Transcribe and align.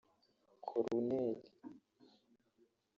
Koruneri 0.67 1.39